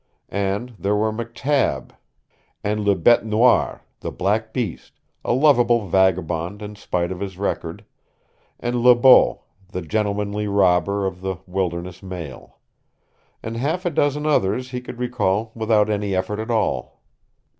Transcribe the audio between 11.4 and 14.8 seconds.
wilderness mail, and half a dozen others